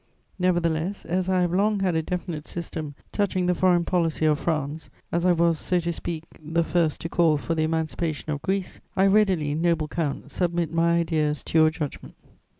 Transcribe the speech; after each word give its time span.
Nevertheless, 0.39 1.05
as 1.05 1.29
I 1.29 1.41
have 1.41 1.53
long 1.53 1.81
had 1.81 1.93
a 1.95 2.01
definite 2.01 2.47
system 2.47 2.95
touching 3.11 3.45
the 3.45 3.53
foreign 3.53 3.85
policy 3.85 4.25
of 4.25 4.39
France, 4.39 4.89
as 5.11 5.25
I 5.25 5.31
was, 5.31 5.59
so 5.59 5.79
to 5.79 5.93
speak, 5.93 6.23
the 6.43 6.63
first 6.63 7.01
to 7.01 7.07
call 7.07 7.37
for 7.37 7.53
the 7.53 7.65
emancipation 7.65 8.31
of 8.31 8.41
Greece, 8.41 8.79
I 8.95 9.05
readily, 9.05 9.53
noble 9.53 9.87
count, 9.87 10.31
submit 10.31 10.73
my 10.73 10.95
ideas 11.01 11.43
to 11.43 11.57
your 11.59 11.69
judgment. 11.69 12.15